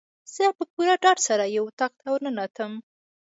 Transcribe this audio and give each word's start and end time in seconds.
زه 0.33 0.43
په 0.57 0.63
پوره 0.71 0.95
ډاډ 1.03 1.17
سره 1.27 1.43
یو 1.55 1.63
اطاق 1.71 1.91
ته 2.01 2.05
ورننوتم. 2.11 2.71